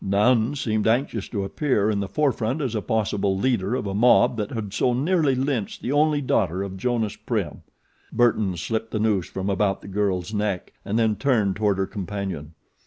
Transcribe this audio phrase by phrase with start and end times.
[0.03, 4.35] None seemed anxious to appear in the forefront as a possible leader of a mob
[4.37, 7.61] that had so nearly lynched the only daughter of Jonas Prim.
[8.11, 12.55] Burton slipped the noose from about the girl's neck and then turned toward her companion.